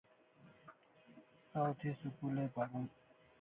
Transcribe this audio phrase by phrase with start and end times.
[1.49, 2.85] Saw thi school ai paron